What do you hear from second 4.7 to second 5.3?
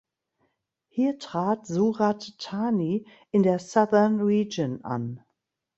an.